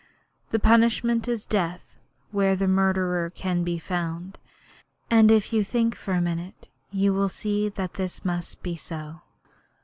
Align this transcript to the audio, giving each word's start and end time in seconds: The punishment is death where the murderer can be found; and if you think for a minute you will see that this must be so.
The 0.49 0.57
punishment 0.57 1.27
is 1.27 1.45
death 1.45 1.99
where 2.31 2.55
the 2.55 2.67
murderer 2.67 3.29
can 3.29 3.63
be 3.63 3.77
found; 3.77 4.39
and 5.11 5.29
if 5.29 5.53
you 5.53 5.63
think 5.63 5.95
for 5.95 6.15
a 6.15 6.19
minute 6.23 6.69
you 6.89 7.13
will 7.13 7.29
see 7.29 7.69
that 7.69 7.93
this 7.93 8.25
must 8.25 8.63
be 8.63 8.75
so. 8.75 9.21